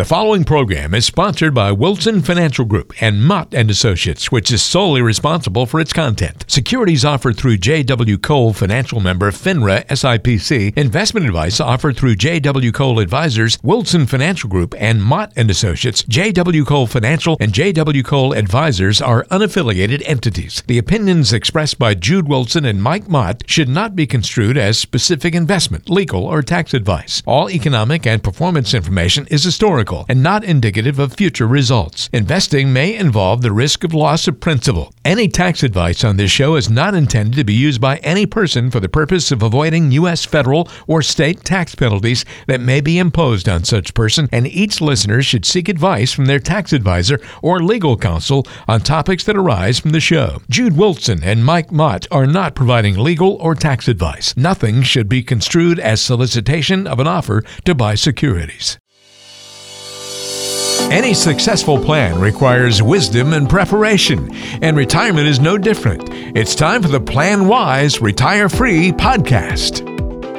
[0.00, 4.62] The following program is sponsored by Wilson Financial Group and Mott and Associates, which is
[4.62, 6.46] solely responsible for its content.
[6.48, 8.16] Securities offered through J.W.
[8.16, 10.74] Cole Financial Member FINRA SIPC.
[10.74, 12.72] Investment advice offered through J.W.
[12.72, 16.02] Cole Advisors, Wilson Financial Group, and Mott and Associates.
[16.04, 16.64] J.W.
[16.64, 18.02] Cole Financial and J.W.
[18.02, 20.62] Cole Advisors are unaffiliated entities.
[20.66, 25.34] The opinions expressed by Jude Wilson and Mike Mott should not be construed as specific
[25.34, 27.22] investment, legal, or tax advice.
[27.26, 32.08] All economic and performance information is historical and not indicative of future results.
[32.12, 34.92] Investing may involve the risk of loss of principal.
[35.04, 38.70] Any tax advice on this show is not intended to be used by any person
[38.70, 40.24] for the purpose of avoiding U.S.
[40.24, 45.22] federal or state tax penalties that may be imposed on such person, and each listener
[45.22, 49.90] should seek advice from their tax advisor or legal counsel on topics that arise from
[49.90, 50.40] the show.
[50.48, 54.36] Jude Wilson and Mike Mott are not providing legal or tax advice.
[54.36, 58.78] Nothing should be construed as solicitation of an offer to buy securities.
[60.90, 66.08] Any successful plan requires wisdom and preparation, and retirement is no different.
[66.36, 69.88] It's time for the Plan Wise Retire Free podcast.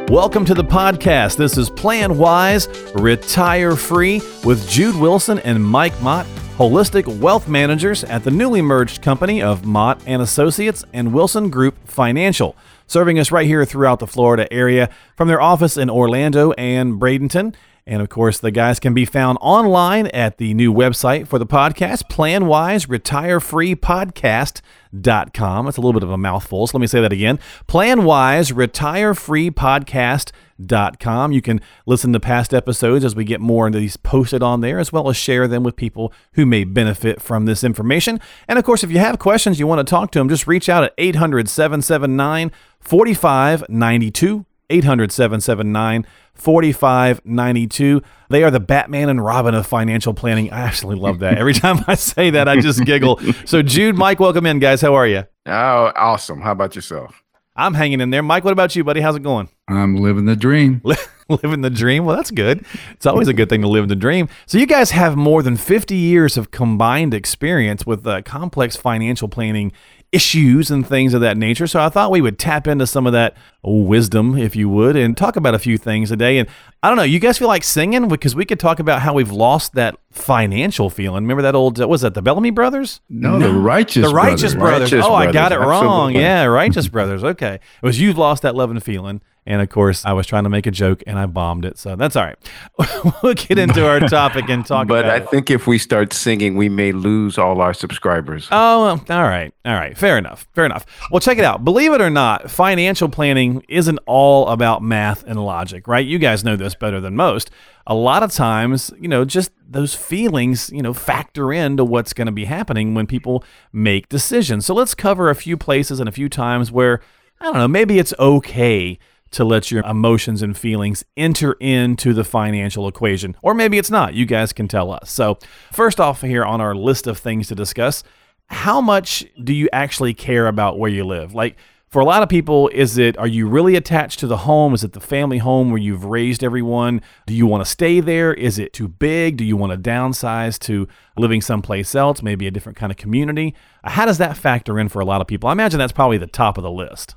[0.09, 1.37] Welcome to the podcast.
[1.37, 6.25] This is Plan Wise Retire Free with Jude Wilson and Mike Mott,
[6.57, 11.77] holistic wealth managers at the newly merged company of Mott and Associates and Wilson Group
[11.87, 12.57] Financial,
[12.87, 17.55] serving us right here throughout the Florida area from their office in Orlando and Bradenton.
[17.91, 21.45] And of course, the guys can be found online at the new website for the
[21.45, 25.67] podcast, PlanWise Retire Free Podcast.com.
[25.67, 27.37] It's a little bit of a mouthful, so let me say that again.
[27.67, 31.33] PlanWise Retire Free Podcast.com.
[31.33, 34.79] You can listen to past episodes as we get more into these posted on there,
[34.79, 38.21] as well as share them with people who may benefit from this information.
[38.47, 40.69] And of course, if you have questions you want to talk to them, just reach
[40.69, 44.45] out at 800 779 4592.
[44.71, 48.01] 800 779 4592.
[48.29, 50.51] They are the Batman and Robin of financial planning.
[50.51, 51.37] I actually love that.
[51.37, 53.19] Every time I say that, I just giggle.
[53.45, 54.81] So, Jude, Mike, welcome in, guys.
[54.81, 55.25] How are you?
[55.45, 56.41] Oh, awesome.
[56.41, 57.21] How about yourself?
[57.55, 58.23] I'm hanging in there.
[58.23, 59.01] Mike, what about you, buddy?
[59.01, 59.49] How's it going?
[59.67, 60.81] I'm living the dream.
[61.29, 62.05] living the dream.
[62.05, 62.65] Well, that's good.
[62.91, 64.29] It's always a good thing to live the dream.
[64.45, 69.27] So, you guys have more than 50 years of combined experience with uh, complex financial
[69.27, 69.73] planning
[70.11, 71.67] issues and things of that nature.
[71.67, 75.15] So I thought we would tap into some of that wisdom, if you would, and
[75.15, 76.37] talk about a few things today.
[76.37, 76.49] And
[76.83, 79.31] I don't know, you guys feel like singing because we could talk about how we've
[79.31, 81.23] lost that financial feeling.
[81.23, 82.99] Remember that old was that the Bellamy Brothers?
[83.09, 83.53] No, no.
[83.53, 84.91] the Righteous the Righteous Brothers.
[84.91, 85.29] Righteous oh, brothers.
[85.29, 85.87] I got it Absolutely.
[85.87, 86.15] wrong.
[86.15, 87.23] Yeah, Righteous Brothers.
[87.23, 89.21] Okay, it was you've lost that love and feeling.
[89.45, 91.79] And of course, I was trying to make a joke and I bombed it.
[91.79, 92.37] So that's all right.
[93.23, 95.03] we'll get into our topic and talk about it.
[95.03, 95.29] But I it.
[95.29, 98.47] think if we start singing, we may lose all our subscribers.
[98.51, 99.51] Oh, all right.
[99.65, 99.97] All right.
[99.97, 100.47] Fair enough.
[100.53, 100.85] Fair enough.
[101.09, 101.65] Well, check it out.
[101.65, 106.05] Believe it or not, financial planning isn't all about math and logic, right?
[106.05, 107.49] You guys know this better than most.
[107.87, 112.27] A lot of times, you know, just those feelings, you know, factor into what's going
[112.27, 113.43] to be happening when people
[113.73, 114.67] make decisions.
[114.67, 117.01] So let's cover a few places and a few times where,
[117.39, 118.99] I don't know, maybe it's okay
[119.31, 123.35] to let your emotions and feelings enter into the financial equation.
[123.41, 124.13] Or maybe it's not.
[124.13, 125.11] You guys can tell us.
[125.11, 125.37] So,
[125.71, 128.03] first off, here on our list of things to discuss,
[128.47, 131.33] how much do you actually care about where you live?
[131.33, 131.57] Like,
[131.91, 134.73] for a lot of people, is it are you really attached to the home?
[134.73, 137.01] Is it the family home where you've raised everyone?
[137.27, 138.33] Do you want to stay there?
[138.33, 139.35] Is it too big?
[139.35, 140.87] Do you want to downsize to
[141.17, 143.53] living someplace else, maybe a different kind of community?
[143.83, 145.49] How does that factor in for a lot of people?
[145.49, 147.15] I imagine that's probably the top of the list.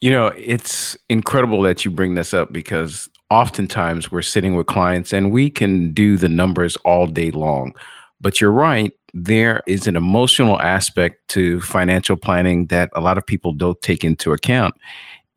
[0.00, 5.12] You know, it's incredible that you bring this up because oftentimes we're sitting with clients
[5.12, 7.74] and we can do the numbers all day long.
[8.20, 13.26] But you're right, there is an emotional aspect to financial planning that a lot of
[13.26, 14.74] people don't take into account.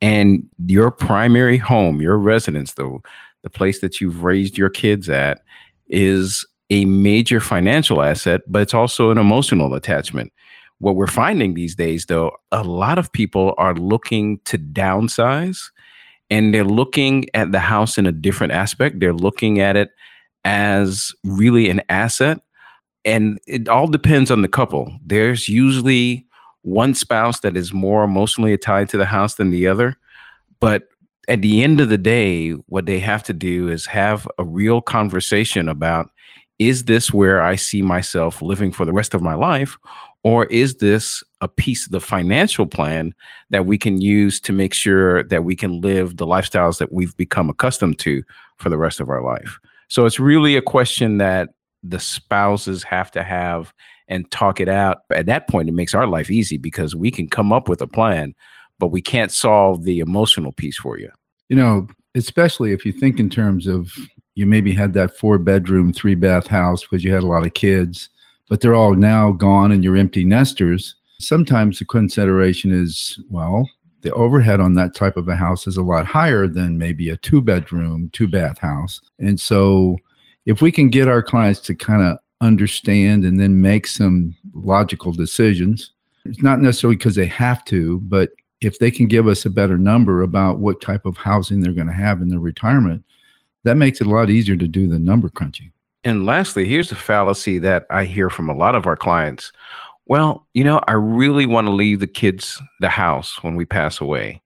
[0.00, 3.02] And your primary home, your residence, though,
[3.42, 5.42] the place that you've raised your kids at,
[5.88, 10.32] is a major financial asset, but it's also an emotional attachment.
[10.84, 15.70] What we're finding these days, though, a lot of people are looking to downsize
[16.28, 19.00] and they're looking at the house in a different aspect.
[19.00, 19.92] They're looking at it
[20.44, 22.42] as really an asset.
[23.02, 24.94] And it all depends on the couple.
[25.06, 26.26] There's usually
[26.60, 29.96] one spouse that is more emotionally tied to the house than the other.
[30.60, 30.88] But
[31.28, 34.82] at the end of the day, what they have to do is have a real
[34.82, 36.10] conversation about
[36.58, 39.78] is this where I see myself living for the rest of my life?
[40.24, 43.14] Or is this a piece of the financial plan
[43.50, 47.16] that we can use to make sure that we can live the lifestyles that we've
[47.16, 48.22] become accustomed to
[48.56, 49.60] for the rest of our life?
[49.88, 51.50] So it's really a question that
[51.82, 53.72] the spouses have to have
[54.08, 54.98] and talk it out.
[55.10, 57.86] At that point, it makes our life easy because we can come up with a
[57.86, 58.34] plan,
[58.78, 61.10] but we can't solve the emotional piece for you.
[61.50, 63.92] You know, especially if you think in terms of
[64.34, 67.54] you maybe had that four bedroom, three bath house because you had a lot of
[67.54, 68.08] kids,
[68.54, 70.94] but they're all now gone and you're empty nesters.
[71.18, 73.68] Sometimes the consideration is, well,
[74.02, 77.16] the overhead on that type of a house is a lot higher than maybe a
[77.16, 79.00] two bedroom, two bath house.
[79.18, 79.98] And so
[80.46, 85.10] if we can get our clients to kind of understand and then make some logical
[85.10, 85.90] decisions,
[86.24, 88.30] it's not necessarily because they have to, but
[88.60, 91.88] if they can give us a better number about what type of housing they're going
[91.88, 93.04] to have in their retirement,
[93.64, 95.72] that makes it a lot easier to do the number crunching.
[96.04, 99.52] And lastly, here's the fallacy that I hear from a lot of our clients.
[100.06, 104.00] Well, you know, I really want to leave the kids the house when we pass
[104.00, 104.42] away.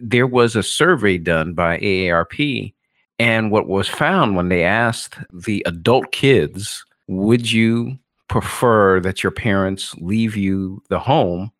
[0.00, 2.72] There was a survey done by AARP,
[3.18, 7.98] and what was found when they asked the adult kids, would you
[8.28, 11.50] prefer that your parents leave you the home?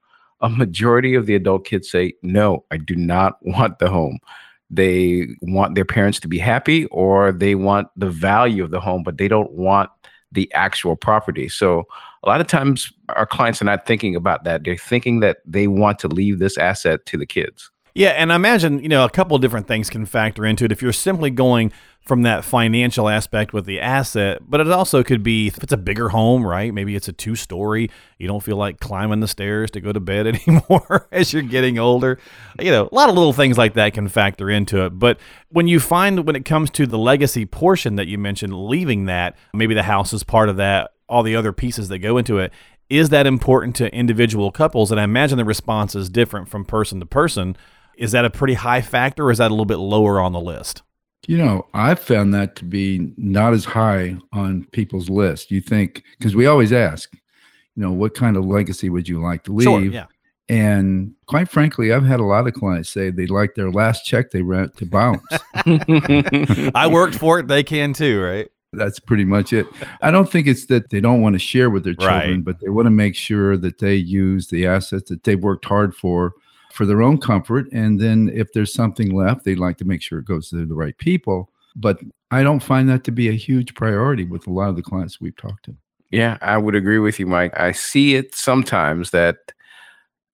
[0.40, 4.20] A majority of the adult kids say, no, I do not want the home
[4.70, 9.02] they want their parents to be happy or they want the value of the home,
[9.02, 9.90] but they don't want
[10.32, 11.48] the actual property.
[11.48, 11.84] So
[12.22, 14.64] a lot of times our clients are not thinking about that.
[14.64, 17.70] They're thinking that they want to leave this asset to the kids.
[17.96, 20.70] Yeah, and I imagine, you know, a couple of different things can factor into it.
[20.70, 21.72] If you're simply going
[22.02, 25.78] from that financial aspect with the asset, but it also could be if it's a
[25.78, 26.74] bigger home, right?
[26.74, 27.90] Maybe it's a two story.
[28.18, 31.78] You don't feel like climbing the stairs to go to bed anymore as you're getting
[31.78, 32.18] older.
[32.60, 34.90] You know, a lot of little things like that can factor into it.
[34.90, 35.18] But
[35.48, 39.38] when you find when it comes to the legacy portion that you mentioned, leaving that,
[39.54, 42.52] maybe the house is part of that, all the other pieces that go into it.
[42.90, 44.90] Is that important to individual couples?
[44.90, 47.56] And I imagine the response is different from person to person.
[47.96, 50.40] Is that a pretty high factor or is that a little bit lower on the
[50.40, 50.82] list?
[51.26, 55.50] You know, I've found that to be not as high on people's list.
[55.50, 59.42] You think, because we always ask, you know, what kind of legacy would you like
[59.44, 59.64] to leave?
[59.64, 60.06] Sure, yeah.
[60.48, 64.30] And quite frankly, I've had a lot of clients say they like their last check
[64.30, 65.20] they rent to bounce.
[66.74, 68.48] I worked for it; they can too, right?
[68.72, 69.66] That's pretty much it.
[70.02, 72.44] I don't think it's that they don't want to share with their children, right.
[72.44, 75.96] but they want to make sure that they use the assets that they've worked hard
[75.96, 76.34] for
[76.72, 77.66] for their own comfort.
[77.72, 80.74] And then if there's something left, they'd like to make sure it goes to the
[80.74, 81.50] right people.
[81.74, 84.82] But I don't find that to be a huge priority with a lot of the
[84.82, 85.76] clients we've talked to.
[86.10, 87.58] Yeah, I would agree with you, Mike.
[87.58, 89.36] I see it sometimes that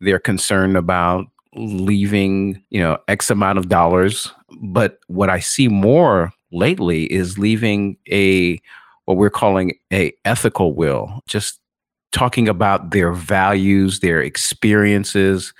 [0.00, 4.30] they're concerned about leaving, you know, X amount of dollars.
[4.60, 8.60] But what I see more lately is leaving a
[9.06, 11.58] what we're calling a ethical will, just
[12.12, 15.52] talking about their values, their experiences,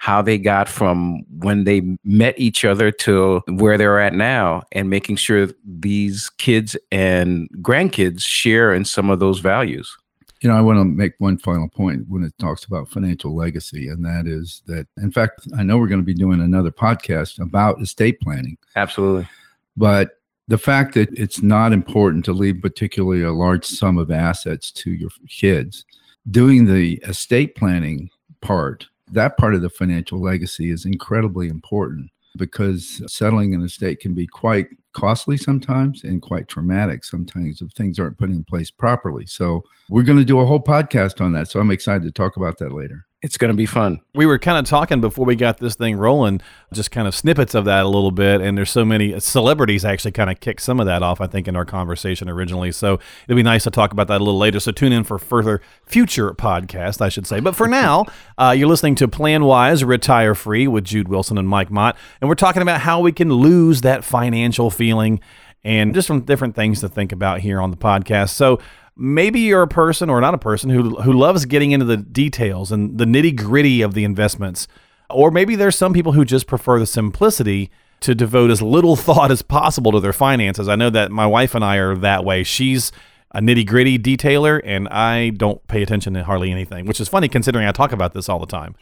[0.00, 4.88] how they got from when they met each other to where they're at now and
[4.88, 9.94] making sure these kids and grandkids share in some of those values.
[10.40, 13.88] You know, I want to make one final point when it talks about financial legacy,
[13.88, 17.38] and that is that, in fact, I know we're going to be doing another podcast
[17.38, 18.56] about estate planning.
[18.76, 19.28] Absolutely.
[19.76, 20.12] But
[20.48, 24.92] the fact that it's not important to leave particularly a large sum of assets to
[24.92, 25.84] your kids,
[26.30, 28.08] doing the estate planning
[28.40, 34.14] part that part of the financial legacy is incredibly important because settling an estate can
[34.14, 39.26] be quite costly sometimes and quite traumatic sometimes if things aren't put in place properly.
[39.26, 41.48] So, we're going to do a whole podcast on that.
[41.48, 43.06] So, I'm excited to talk about that later.
[43.22, 44.00] It's going to be fun.
[44.14, 46.40] We were kind of talking before we got this thing rolling,
[46.72, 48.40] just kind of snippets of that a little bit.
[48.40, 51.46] And there's so many celebrities actually kind of kicked some of that off, I think,
[51.46, 52.72] in our conversation originally.
[52.72, 54.58] So it'd be nice to talk about that a little later.
[54.58, 57.40] So tune in for further future podcast, I should say.
[57.40, 58.06] But for now,
[58.38, 61.98] uh, you're listening to Plan Wise, Retire Free with Jude Wilson and Mike Mott.
[62.22, 65.20] And we're talking about how we can lose that financial feeling
[65.62, 68.30] and just some different things to think about here on the podcast.
[68.30, 68.60] So,
[69.00, 72.70] maybe you're a person or not a person who who loves getting into the details
[72.70, 74.68] and the nitty gritty of the investments,
[75.08, 79.30] or maybe there's some people who just prefer the simplicity to devote as little thought
[79.30, 80.68] as possible to their finances.
[80.68, 82.44] I know that my wife and I are that way.
[82.44, 82.92] She's
[83.32, 87.28] a nitty gritty detailer, and I don't pay attention to hardly anything, which is funny
[87.28, 88.74] considering I talk about this all the time.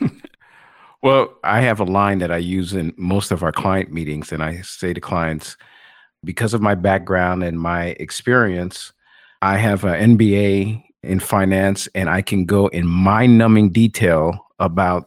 [1.02, 4.42] well, I have a line that I use in most of our client meetings, and
[4.42, 5.56] I say to clients,
[6.22, 8.92] because of my background and my experience,
[9.44, 15.06] I have an MBA in finance and I can go in mind numbing detail about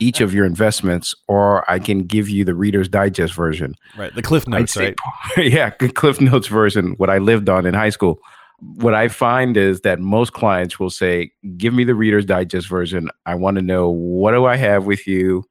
[0.00, 3.74] each of your investments, or I can give you the Reader's Digest version.
[3.94, 4.14] Right.
[4.14, 4.94] The Cliff Notes, say,
[5.36, 5.36] right?
[5.52, 8.20] yeah, Cliff Notes version, what I lived on in high school.
[8.60, 13.10] What I find is that most clients will say, Give me the Reader's Digest version.
[13.26, 15.44] I want to know what do I have with you?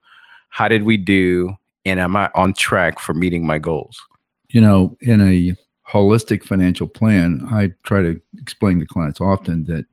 [0.50, 1.54] How did we do?
[1.86, 4.02] And am I on track for meeting my goals?
[4.50, 5.56] You know, in a
[5.90, 9.86] holistic financial plan, I try to explain to clients often that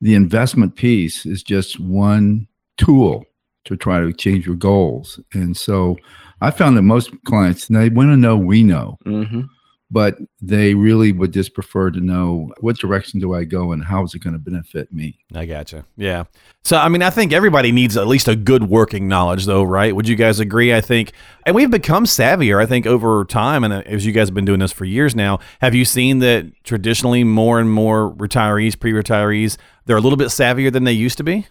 [0.00, 2.46] the investment piece is just one
[2.76, 3.24] tool
[3.64, 5.18] to try to achieve your goals.
[5.32, 5.96] And so
[6.40, 8.98] I found that most clients, they want to know we know.
[9.06, 9.42] Mm-hmm.
[9.90, 14.02] But they really would just prefer to know what direction do I go and how
[14.02, 15.18] is it going to benefit me.
[15.34, 15.84] I gotcha.
[15.96, 16.24] Yeah.
[16.64, 19.94] So, I mean, I think everybody needs at least a good working knowledge, though, right?
[19.94, 20.74] Would you guys agree?
[20.74, 21.12] I think,
[21.44, 23.62] and we've become savvier, I think, over time.
[23.62, 26.18] And uh, as you guys have been doing this for years now, have you seen
[26.18, 30.92] that traditionally more and more retirees, pre retirees, they're a little bit savvier than they
[30.92, 31.46] used to be?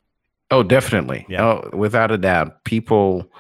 [0.52, 1.26] Oh, definitely.
[1.30, 1.44] Yeah.
[1.44, 2.66] Oh, without a doubt.
[2.66, 3.32] People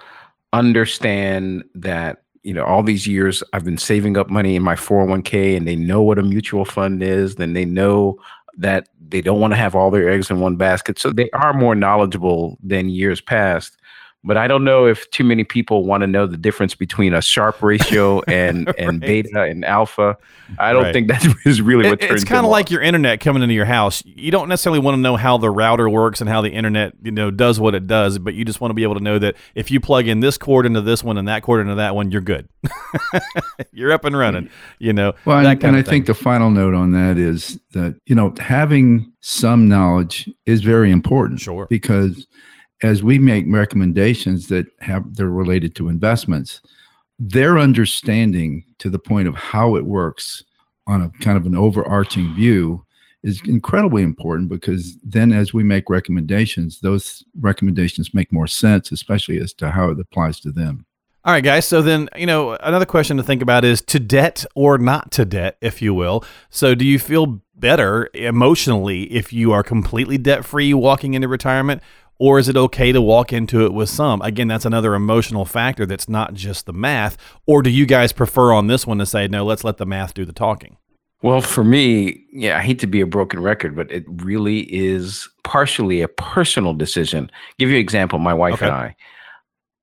[0.53, 5.57] understand that you know all these years i've been saving up money in my 401k
[5.57, 8.19] and they know what a mutual fund is then they know
[8.57, 10.99] that they don't want to have all their eggs in one basket.
[10.99, 13.77] So they are more knowledgeable than years past
[14.25, 17.21] but I don't know if too many people want to know the difference between a
[17.21, 18.79] Sharpe ratio and right.
[18.79, 20.17] and beta and alpha.
[20.57, 20.93] I don't right.
[20.93, 23.65] think that is really what it, It's kind of like your internet coming into your
[23.65, 24.03] house.
[24.05, 27.11] You don't necessarily want to know how the router works and how the internet you
[27.11, 29.35] know does what it does, but you just want to be able to know that
[29.53, 32.11] if you plug in this cord into this one and that cord into that one,
[32.11, 32.49] you're good.
[33.71, 34.49] you're up and running.
[34.79, 35.13] You know.
[35.25, 39.13] Well, and, and I think the final note on that is that you know having
[39.21, 41.41] some knowledge is very important.
[41.41, 41.67] Sure.
[41.69, 42.25] Because
[42.83, 46.61] as we make recommendations that have they're related to investments,
[47.19, 50.43] their understanding to the point of how it works
[50.87, 52.85] on a kind of an overarching view
[53.23, 59.39] is incredibly important because then as we make recommendations, those recommendations make more sense, especially
[59.39, 60.85] as to how it applies to them.
[61.25, 61.65] All right, guys.
[61.65, 65.25] So then, you know, another question to think about is to debt or not to
[65.25, 66.23] debt, if you will.
[66.51, 71.81] So do you feel better emotionally if you are completely debt free walking into retirement?
[72.17, 74.21] Or is it okay to walk into it with some?
[74.21, 77.17] Again, that's another emotional factor that's not just the math.
[77.45, 80.13] Or do you guys prefer on this one to say, no, let's let the math
[80.13, 80.77] do the talking?
[81.21, 85.27] Well, for me, yeah, I hate to be a broken record, but it really is
[85.43, 87.31] partially a personal decision.
[87.57, 88.67] give you an example, my wife okay.
[88.67, 88.95] and I.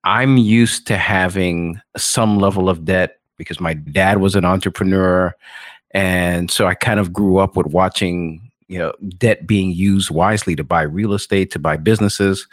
[0.04, 5.34] I'm used to having some level of debt because my dad was an entrepreneur.
[5.92, 10.56] And so I kind of grew up with watching you know debt being used wisely
[10.56, 12.46] to buy real estate to buy businesses.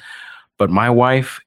[0.58, 1.40] But my wife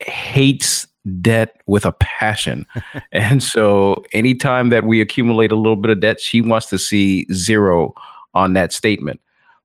[0.00, 0.86] hates
[1.20, 2.66] debt with a passion.
[3.12, 7.26] And so anytime that we accumulate a little bit of debt she wants to see
[7.32, 7.92] zero
[8.34, 9.20] on that statement.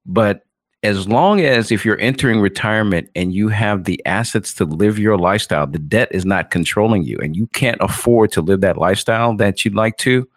[0.06, 0.46] But
[0.86, 5.18] as long as if you're entering retirement and you have the assets to live your
[5.18, 9.36] lifestyle the debt is not controlling you and you can't afford to live that lifestyle
[9.36, 10.28] that you'd like to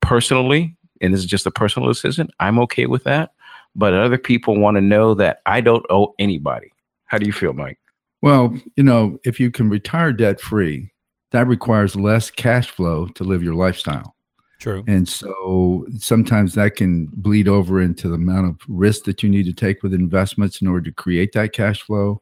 [0.00, 3.32] personally and this is just a personal decision i'm okay with that
[3.78, 6.72] but other people want to know that I don't owe anybody.
[7.06, 7.78] How do you feel, Mike?
[8.20, 10.92] Well, you know, if you can retire debt free,
[11.30, 14.16] that requires less cash flow to live your lifestyle.
[14.58, 14.82] True.
[14.88, 19.46] And so sometimes that can bleed over into the amount of risk that you need
[19.46, 22.20] to take with investments in order to create that cash flow.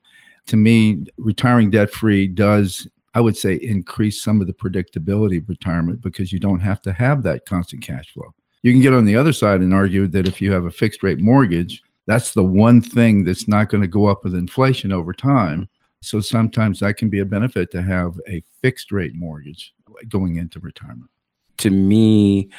[0.48, 5.48] To me, retiring debt free does, I would say, increase some of the predictability of
[5.48, 8.34] retirement because you don't have to have that constant cash flow.
[8.62, 11.02] You can get on the other side and argue that if you have a fixed
[11.02, 15.12] rate mortgage, that's the one thing that's not going to go up with inflation over
[15.12, 15.68] time.
[16.02, 19.74] So sometimes that can be a benefit to have a fixed rate mortgage
[20.08, 21.10] going into retirement.
[21.58, 22.50] To me,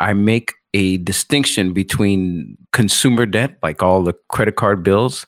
[0.00, 5.26] I make a distinction between consumer debt, like all the credit card bills,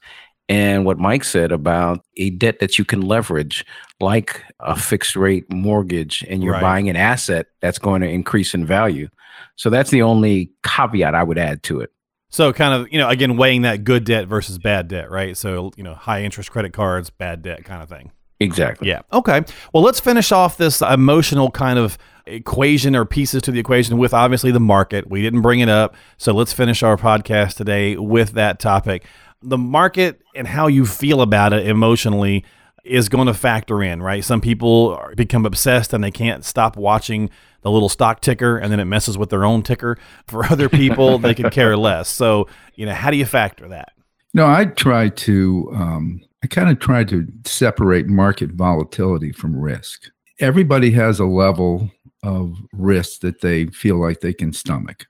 [0.48, 3.64] and what Mike said about a debt that you can leverage,
[4.00, 6.60] like a fixed rate mortgage, and you're right.
[6.60, 9.08] buying an asset that's going to increase in value.
[9.56, 11.92] So that's the only caveat I would add to it.
[12.28, 15.36] So kind of, you know, again, weighing that good debt versus bad debt, right?
[15.36, 18.10] So, you know, high interest credit cards, bad debt kind of thing.
[18.40, 18.88] Exactly.
[18.88, 19.02] Yeah.
[19.12, 19.42] Okay.
[19.72, 24.14] Well, let's finish off this emotional kind of equation or pieces to the equation with
[24.14, 25.10] obviously the market.
[25.10, 25.94] We didn't bring it up.
[26.16, 29.04] So let's finish our podcast today with that topic.
[29.42, 32.44] The market and how you feel about it emotionally
[32.84, 34.24] is going to factor in, right?
[34.24, 37.30] Some people become obsessed and they can't stop watching
[37.62, 39.96] the little stock ticker and then it messes with their own ticker.
[40.26, 42.08] For other people, they can care less.
[42.08, 43.92] So, you know, how do you factor that?
[44.34, 50.10] No, I try to, um, I kind of try to separate market volatility from risk.
[50.40, 51.90] Everybody has a level
[52.24, 55.06] of risk that they feel like they can stomach.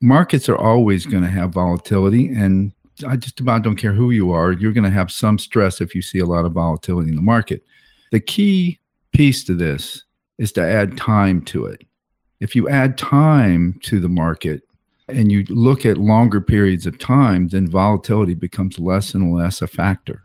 [0.00, 2.72] Markets are always going to have volatility, and
[3.06, 5.94] I just about don't care who you are, you're going to have some stress if
[5.94, 7.64] you see a lot of volatility in the market.
[8.12, 8.78] The key
[9.12, 10.04] piece to this
[10.38, 11.82] is to add time to it.
[12.40, 14.62] If you add time to the market
[15.08, 19.66] and you look at longer periods of time, then volatility becomes less and less a
[19.66, 20.22] factor.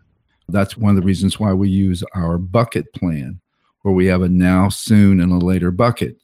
[0.48, 3.40] That's one of the reasons why we use our bucket plan,
[3.82, 6.18] where we have a now, soon, and a later bucket.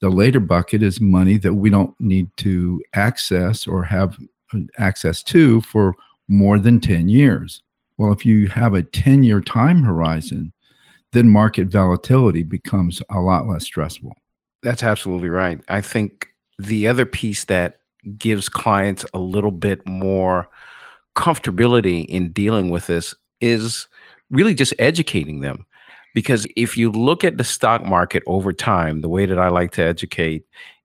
[0.00, 4.18] The later bucket is money that we don't need to access or have
[4.52, 5.94] Uh, access to for
[6.28, 7.62] more than 10 years.
[7.96, 10.52] Well, if you have a 10 year time horizon,
[11.12, 14.12] then market volatility becomes a lot less stressful.
[14.62, 15.60] That's absolutely right.
[15.68, 17.78] I think the other piece that
[18.18, 20.48] gives clients a little bit more
[21.14, 23.86] comfortability in dealing with this is
[24.30, 25.64] really just educating them.
[26.14, 29.72] Because if you look at the stock market over time, the way that I like
[29.72, 30.44] to educate,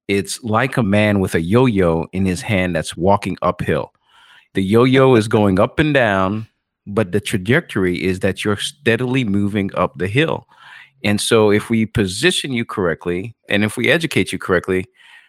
[0.09, 3.93] it's like a man with a yo yo in his hand that's walking uphill.
[4.55, 6.47] The yo yo is going up and down,
[6.87, 10.47] but the trajectory is that you're steadily moving up the hill.
[11.03, 14.85] And so, if we position you correctly and if we educate you correctly,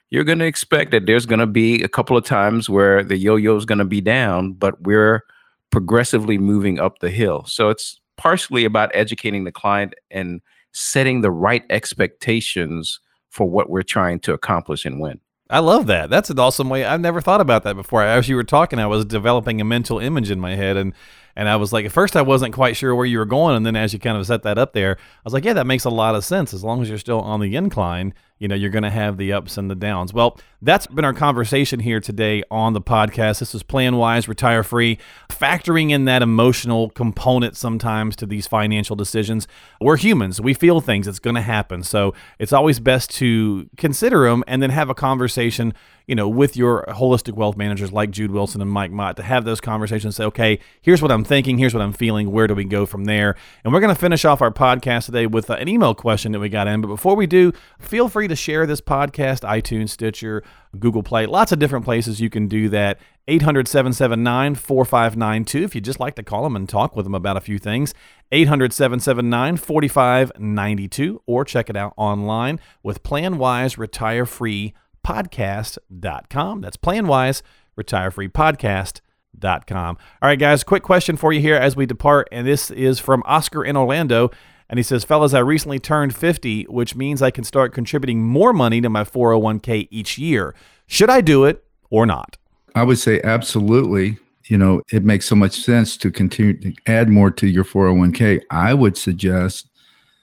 [0.08, 3.18] you're going to expect that there's going to be a couple of times where the
[3.18, 5.22] yo yo is going to be down, but we're
[5.70, 7.44] progressively moving up the hill.
[7.46, 10.40] So, it's partially about educating the client and
[10.72, 12.98] setting the right expectations
[13.30, 15.20] for what we're trying to accomplish and win.
[15.48, 16.10] I love that.
[16.10, 16.84] That's an awesome way.
[16.84, 18.04] I've never thought about that before.
[18.04, 20.92] As you were talking, I was developing a mental image in my head, and
[21.40, 23.64] and I was like, at first, I wasn't quite sure where you were going, and
[23.64, 25.86] then as you kind of set that up there, I was like, yeah, that makes
[25.86, 26.52] a lot of sense.
[26.52, 29.32] As long as you're still on the incline, you know, you're going to have the
[29.32, 30.12] ups and the downs.
[30.12, 33.38] Well, that's been our conversation here today on the podcast.
[33.38, 34.98] This is Plan Wise, Retire Free,
[35.30, 39.48] factoring in that emotional component sometimes to these financial decisions.
[39.80, 41.82] We're humans, we feel things, it's going to happen.
[41.84, 45.72] So it's always best to consider them and then have a conversation,
[46.10, 49.44] you know, with your holistic wealth managers like Jude Wilson and Mike Mott to have
[49.44, 50.16] those conversations.
[50.16, 53.04] Say, okay, here's what I'm thinking, here's what I'm feeling, where do we go from
[53.04, 53.36] there?
[53.62, 56.40] And we're going to finish off our podcast today with uh, an email question that
[56.40, 56.80] we got in.
[56.80, 60.42] But before we do, feel free to share this podcast, iTunes, Stitcher,
[60.80, 62.98] Google Play, lots of different places you can do that.
[63.28, 67.36] 800 779 4592 if you'd just like to call them and talk with them about
[67.36, 67.94] a few things.
[68.32, 74.74] 800 779 4592 or check it out online with PlanWise Retire Free
[75.06, 76.60] Podcast.com.
[76.60, 77.42] That's PlanWise
[77.76, 79.98] Retire Free Podcast.com.
[80.22, 83.22] All right, guys, quick question for you here as we depart, and this is from
[83.26, 84.30] Oscar in Orlando.
[84.68, 88.52] And he says, Fellas, I recently turned 50, which means I can start contributing more
[88.52, 90.54] money to my 401k each year.
[90.86, 92.36] Should I do it or not?
[92.76, 94.18] I would say absolutely.
[94.44, 98.42] You know, it makes so much sense to continue to add more to your 401k.
[98.50, 99.68] I would suggest,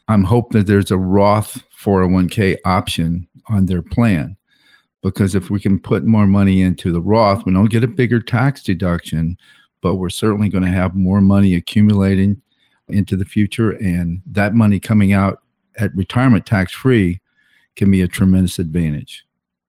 [0.08, 4.37] I'm hoping that there's a Roth 401k option on their plan.
[5.04, 8.20] Because if we can put more money into the Roth, we don't get a bigger
[8.20, 9.38] tax deduction,
[9.82, 12.42] but we're certainly going to have more money accumulating
[12.90, 13.72] into the future.
[13.72, 15.42] And that money coming out
[15.78, 17.22] at retirement tax free
[17.76, 19.24] can be a tremendous advantage.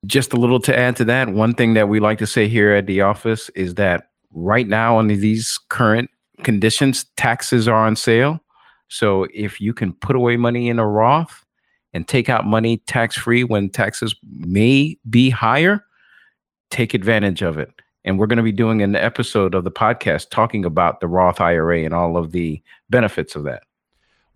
[0.07, 2.73] Just a little to add to that, one thing that we like to say here
[2.73, 6.11] at the office is that right now, under these current
[6.43, 8.41] conditions, taxes are on sale.
[8.89, 11.45] So if you can put away money in a Roth
[11.99, 15.85] and take out money tax free when taxes may be higher,
[16.71, 17.73] take advantage of it.
[18.05, 21.41] And we're going to be doing an episode of the podcast talking about the Roth
[21.41, 23.65] IRA and all of the benefits of that.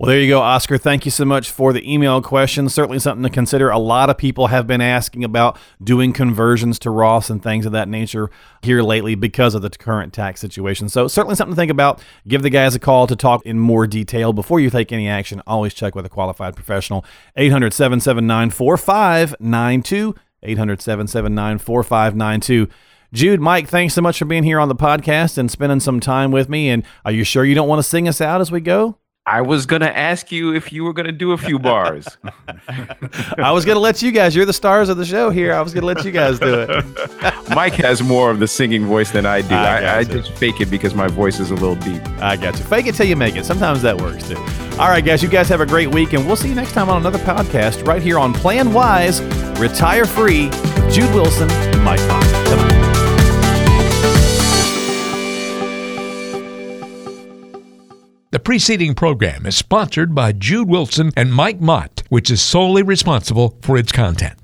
[0.02, 0.78] Well, there you go, Oscar.
[0.78, 2.68] Thank you so much for the email question.
[2.68, 3.70] Certainly something to consider.
[3.70, 7.70] A lot of people have been asking about doing conversions to Roths and things of
[7.70, 8.28] that nature
[8.62, 10.88] here lately because of the current tax situation.
[10.88, 12.02] So, certainly something to think about.
[12.26, 14.32] Give the guys a call to talk in more detail.
[14.32, 17.04] Before you take any action, always check with a qualified professional.
[17.36, 20.16] 800 779 4592.
[20.42, 22.68] 800 779 4592.
[23.12, 26.32] Jude, Mike, thanks so much for being here on the podcast and spending some time
[26.32, 26.70] with me.
[26.70, 28.98] And are you sure you don't want to sing us out as we go?
[29.24, 32.08] I was going to ask you if you were going to do a few bars.
[33.38, 35.54] I was going to let you guys, you're the stars of the show here.
[35.54, 36.84] I was going to let you guys do it.
[37.54, 39.54] Mike has more of the singing voice than I do.
[39.54, 42.02] I, I, I just fake it because my voice is a little deep.
[42.20, 42.64] I got you.
[42.64, 43.44] Fake it till you make it.
[43.46, 44.36] Sometimes that works too.
[44.80, 46.88] All right, guys, you guys have a great week, and we'll see you next time
[46.88, 49.22] on another podcast right here on Plan Wise,
[49.60, 50.50] Retire Free,
[50.90, 51.46] Jude Wilson,
[51.84, 52.21] Mike Fox.
[58.32, 63.58] The preceding program is sponsored by Jude Wilson and Mike Mott, which is solely responsible
[63.60, 64.38] for its content.